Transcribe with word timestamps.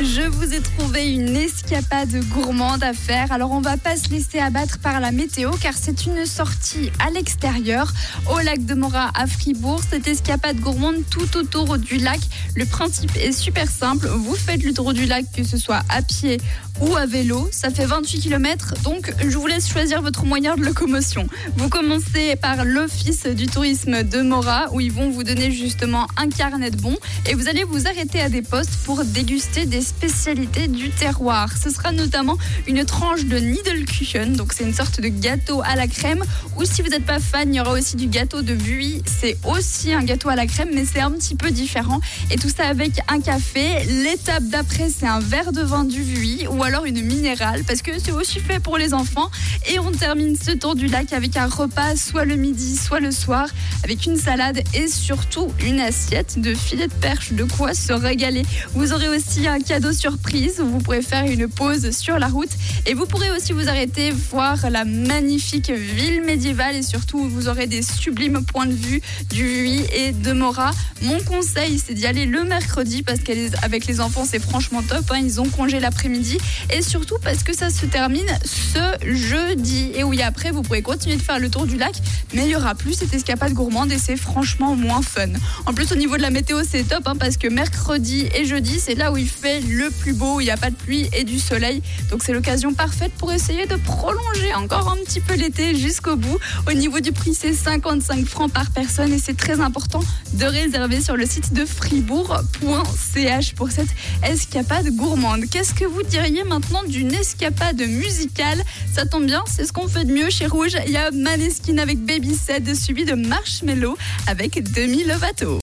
Je 0.00 0.22
vous 0.22 0.54
ai 0.54 0.60
trouvé 0.60 1.12
une 1.12 1.36
escapade 1.36 2.14
gourmande 2.28 2.84
à 2.84 2.92
faire. 2.92 3.32
Alors 3.32 3.50
on 3.50 3.60
va 3.60 3.76
pas 3.76 3.96
se 3.96 4.08
laisser 4.10 4.38
abattre 4.38 4.78
par 4.78 5.00
la 5.00 5.10
météo 5.10 5.50
car 5.60 5.74
c'est 5.74 6.06
une 6.06 6.24
sortie 6.24 6.92
à 7.04 7.10
l'extérieur 7.10 7.92
au 8.32 8.38
lac 8.38 8.64
de 8.64 8.74
Mora 8.74 9.10
à 9.14 9.26
Fribourg. 9.26 9.80
Cette 9.90 10.06
escapade 10.06 10.60
gourmande 10.60 11.02
tout 11.10 11.36
autour 11.36 11.78
du 11.78 11.96
lac. 11.96 12.20
Le 12.54 12.64
principe 12.64 13.16
est 13.16 13.32
super 13.32 13.68
simple. 13.68 14.06
Vous 14.06 14.36
faites 14.36 14.62
le 14.62 14.72
tour 14.72 14.92
du 14.92 15.04
lac 15.04 15.24
que 15.36 15.42
ce 15.42 15.56
soit 15.56 15.82
à 15.88 16.00
pied 16.00 16.40
ou 16.80 16.94
à 16.94 17.06
vélo. 17.06 17.48
Ça 17.50 17.70
fait 17.70 17.86
28 17.86 18.20
km 18.20 18.74
donc 18.84 19.12
je 19.18 19.36
vous 19.36 19.48
laisse 19.48 19.68
choisir 19.68 20.00
votre 20.00 20.24
moyen 20.24 20.54
de 20.54 20.64
locomotion. 20.64 21.26
Vous 21.56 21.68
commencez 21.68 22.36
par 22.36 22.64
l'office 22.64 23.26
du 23.26 23.48
tourisme 23.48 24.04
de 24.04 24.22
Mora 24.22 24.66
où 24.72 24.80
ils 24.80 24.92
vont 24.92 25.10
vous 25.10 25.24
donner 25.24 25.50
justement 25.50 26.06
un 26.16 26.28
carnet 26.28 26.70
de 26.70 26.80
bons 26.80 26.98
et 27.28 27.34
vous 27.34 27.48
allez 27.48 27.64
vous 27.64 27.88
arrêter 27.88 28.20
à 28.20 28.28
des 28.28 28.42
postes 28.42 28.76
pour 28.84 29.04
déguster 29.04 29.66
des 29.66 29.87
spécialités 29.88 30.68
du 30.68 30.90
terroir. 30.90 31.48
Ce 31.56 31.70
sera 31.70 31.92
notamment 31.92 32.36
une 32.66 32.84
tranche 32.84 33.24
de 33.24 33.38
Niederkuchen, 33.38 34.34
donc 34.34 34.52
c'est 34.52 34.64
une 34.64 34.74
sorte 34.74 35.00
de 35.00 35.08
gâteau 35.08 35.62
à 35.64 35.76
la 35.76 35.86
crème. 35.86 36.22
Ou 36.56 36.64
si 36.64 36.82
vous 36.82 36.88
n'êtes 36.88 37.06
pas 37.06 37.20
fan, 37.20 37.52
il 37.52 37.56
y 37.56 37.60
aura 37.60 37.72
aussi 37.72 37.96
du 37.96 38.06
gâteau 38.06 38.42
de 38.42 38.52
Vuy. 38.52 39.02
C'est 39.06 39.38
aussi 39.44 39.92
un 39.92 40.02
gâteau 40.02 40.28
à 40.28 40.36
la 40.36 40.46
crème, 40.46 40.68
mais 40.74 40.84
c'est 40.84 41.00
un 41.00 41.10
petit 41.10 41.34
peu 41.34 41.50
différent. 41.50 42.00
Et 42.30 42.36
tout 42.36 42.50
ça 42.54 42.66
avec 42.66 43.00
un 43.08 43.20
café. 43.20 43.84
L'étape 44.04 44.44
d'après, 44.44 44.90
c'est 44.90 45.06
un 45.06 45.20
verre 45.20 45.52
de 45.52 45.62
vin 45.62 45.84
du 45.84 46.02
Vuy 46.02 46.46
ou 46.48 46.62
alors 46.62 46.84
une 46.84 47.02
minérale, 47.02 47.64
parce 47.64 47.82
que 47.82 47.92
c'est 47.98 48.12
aussi 48.12 48.40
fait 48.40 48.60
pour 48.60 48.76
les 48.76 48.92
enfants. 48.92 49.30
Et 49.70 49.78
on 49.78 49.90
termine 49.90 50.36
ce 50.36 50.52
tour 50.52 50.74
du 50.74 50.86
lac 50.86 51.12
avec 51.12 51.36
un 51.36 51.46
repas, 51.46 51.96
soit 51.96 52.24
le 52.24 52.36
midi, 52.36 52.76
soit 52.76 53.00
le 53.00 53.10
soir, 53.10 53.48
avec 53.84 54.04
une 54.06 54.18
salade 54.18 54.62
et 54.74 54.88
surtout 54.88 55.50
une 55.64 55.80
assiette 55.80 56.40
de 56.40 56.54
filet 56.54 56.88
de 56.88 56.94
perche, 56.94 57.32
de 57.32 57.44
quoi 57.44 57.72
se 57.74 57.92
régaler. 57.92 58.42
Vous 58.74 58.92
aurez 58.92 59.08
aussi 59.08 59.46
un 59.46 59.60
cadeau 59.60 59.77
cadeau 59.78 59.92
surprise 59.92 60.58
vous 60.58 60.78
pourrez 60.78 61.02
faire 61.02 61.24
une 61.24 61.46
pause 61.46 61.92
sur 61.96 62.18
la 62.18 62.26
route 62.26 62.50
et 62.84 62.94
vous 62.94 63.06
pourrez 63.06 63.30
aussi 63.30 63.52
vous 63.52 63.68
arrêter 63.68 64.10
voir 64.10 64.70
la 64.70 64.84
magnifique 64.84 65.70
ville 65.70 66.22
médiévale 66.22 66.74
et 66.74 66.82
surtout 66.82 67.28
vous 67.28 67.46
aurez 67.46 67.68
des 67.68 67.82
sublimes 67.82 68.44
points 68.44 68.66
de 68.66 68.72
vue 68.72 69.00
du 69.30 69.44
Huy 69.44 69.84
et 69.92 70.10
de 70.10 70.32
Mora. 70.32 70.72
Mon 71.02 71.20
conseil 71.20 71.78
c'est 71.78 71.94
d'y 71.94 72.06
aller 72.06 72.26
le 72.26 72.42
mercredi 72.42 73.04
parce 73.04 73.20
qu'avec 73.20 73.86
les 73.86 74.00
enfants 74.00 74.24
c'est 74.28 74.40
franchement 74.40 74.82
top, 74.82 75.04
hein. 75.12 75.20
ils 75.22 75.40
ont 75.40 75.48
congé 75.48 75.78
l'après-midi 75.78 76.38
et 76.74 76.82
surtout 76.82 77.18
parce 77.22 77.44
que 77.44 77.54
ça 77.54 77.70
se 77.70 77.86
termine 77.86 78.26
ce 78.44 79.14
jeudi 79.14 79.92
et 79.94 80.02
oui 80.02 80.22
après 80.22 80.50
vous 80.50 80.62
pourrez 80.62 80.82
continuer 80.82 81.14
de 81.14 81.22
faire 81.22 81.38
le 81.38 81.50
tour 81.50 81.66
du 81.66 81.76
lac 81.76 81.94
mais 82.34 82.46
il 82.46 82.50
y 82.50 82.56
aura 82.56 82.74
plus 82.74 82.94
cette 82.94 83.14
escapade 83.14 83.52
gourmande 83.52 83.92
et 83.92 83.98
c'est 83.98 84.16
franchement 84.16 84.74
moins 84.74 85.02
fun. 85.02 85.28
En 85.66 85.72
plus 85.72 85.92
au 85.92 85.96
niveau 85.96 86.16
de 86.16 86.22
la 86.22 86.30
météo 86.30 86.62
c'est 86.68 86.82
top 86.82 87.06
hein, 87.06 87.14
parce 87.16 87.36
que 87.36 87.46
mercredi 87.46 88.28
et 88.34 88.44
jeudi 88.44 88.80
c'est 88.80 88.96
là 88.96 89.12
où 89.12 89.16
il 89.16 89.28
fait 89.28 89.60
le 89.68 89.90
plus 89.90 90.12
beau, 90.12 90.40
il 90.40 90.44
n'y 90.44 90.50
a 90.50 90.56
pas 90.56 90.70
de 90.70 90.76
pluie 90.76 91.08
et 91.12 91.24
du 91.24 91.38
soleil. 91.38 91.82
Donc 92.10 92.22
c'est 92.22 92.32
l'occasion 92.32 92.74
parfaite 92.74 93.12
pour 93.18 93.32
essayer 93.32 93.66
de 93.66 93.76
prolonger 93.76 94.54
encore 94.54 94.90
un 94.90 94.96
petit 95.04 95.20
peu 95.20 95.34
l'été 95.34 95.74
jusqu'au 95.74 96.16
bout. 96.16 96.38
Au 96.66 96.72
niveau 96.72 97.00
du 97.00 97.12
prix, 97.12 97.34
c'est 97.34 97.52
55 97.52 98.26
francs 98.26 98.52
par 98.52 98.70
personne 98.70 99.12
et 99.12 99.18
c'est 99.18 99.36
très 99.36 99.60
important 99.60 100.00
de 100.34 100.44
réserver 100.44 101.00
sur 101.00 101.16
le 101.16 101.26
site 101.26 101.52
de 101.52 101.64
fribourg.ch 101.64 103.54
pour 103.54 103.70
cette 103.70 103.90
escapade 104.22 104.88
gourmande. 104.94 105.44
Qu'est-ce 105.50 105.74
que 105.74 105.84
vous 105.84 106.02
diriez 106.02 106.44
maintenant 106.44 106.82
d'une 106.86 107.12
escapade 107.12 107.80
musicale? 107.80 108.62
Ça 108.94 109.06
tombe 109.06 109.26
bien, 109.26 109.44
c'est 109.46 109.64
ce 109.64 109.72
qu'on 109.72 109.88
fait 109.88 110.04
de 110.04 110.12
mieux 110.12 110.30
chez 110.30 110.46
Rouge. 110.46 110.76
Il 110.86 110.92
y 110.92 110.96
a 110.96 111.10
Maneskin 111.10 111.78
avec 111.78 111.98
Baby 112.04 112.34
Set 112.34 112.74
suivi 112.74 113.04
de 113.04 113.14
Marshmello 113.14 113.96
avec 114.26 114.72
Demi 114.72 115.04
Lovato. 115.04 115.56